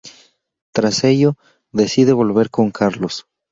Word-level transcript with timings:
Tras 0.73 1.03
ello 1.03 1.35
decide 1.71 2.11
volver 2.11 2.49
con 2.49 2.71
Carlos. 2.71 3.27